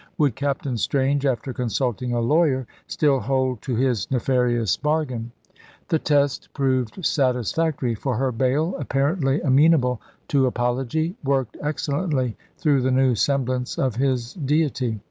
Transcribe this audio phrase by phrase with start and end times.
[0.17, 5.31] Would Captain Strange, after consulting a lawyer, still hold to his nefarious bargain?
[5.89, 12.89] The test proved satisfactory, for her Baal, apparently amenable to apology, worked excellently through the
[12.89, 14.99] new semblance of his deity.